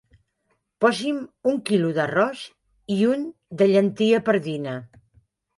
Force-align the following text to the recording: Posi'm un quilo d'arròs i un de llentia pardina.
Posi'm 0.85 1.19
un 1.51 1.59
quilo 1.69 1.91
d'arròs 1.97 2.41
i 2.97 2.97
un 3.11 3.29
de 3.61 3.71
llentia 3.73 4.23
pardina. 4.31 4.75